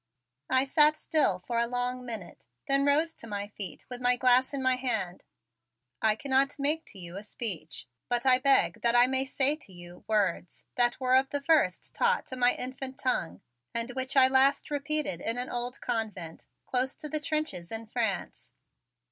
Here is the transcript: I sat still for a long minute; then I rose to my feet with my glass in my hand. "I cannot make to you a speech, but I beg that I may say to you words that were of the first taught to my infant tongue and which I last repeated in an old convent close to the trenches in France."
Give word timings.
I 0.49 0.63
sat 0.65 0.95
still 0.95 1.37
for 1.37 1.59
a 1.59 1.67
long 1.67 2.03
minute; 2.03 2.47
then 2.67 2.89
I 2.89 2.91
rose 2.93 3.13
to 3.13 3.27
my 3.27 3.49
feet 3.49 3.85
with 3.87 4.01
my 4.01 4.15
glass 4.15 4.51
in 4.51 4.59
my 4.59 4.75
hand. 4.75 5.21
"I 6.01 6.15
cannot 6.15 6.57
make 6.57 6.85
to 6.87 6.97
you 6.97 7.17
a 7.17 7.23
speech, 7.23 7.85
but 8.09 8.25
I 8.25 8.39
beg 8.39 8.81
that 8.81 8.95
I 8.95 9.05
may 9.05 9.25
say 9.25 9.55
to 9.57 9.71
you 9.71 10.03
words 10.07 10.65
that 10.73 10.99
were 10.99 11.15
of 11.15 11.29
the 11.29 11.39
first 11.39 11.93
taught 11.93 12.25
to 12.25 12.35
my 12.35 12.55
infant 12.55 12.97
tongue 12.99 13.41
and 13.75 13.91
which 13.91 14.17
I 14.17 14.27
last 14.27 14.71
repeated 14.71 15.21
in 15.21 15.37
an 15.37 15.51
old 15.51 15.79
convent 15.81 16.47
close 16.65 16.95
to 16.95 17.07
the 17.07 17.19
trenches 17.19 17.71
in 17.71 17.85
France." 17.85 18.49